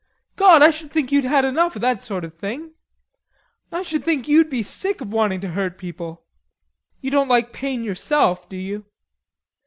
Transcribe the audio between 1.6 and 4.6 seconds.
of that sort of thing.... I should think you'ld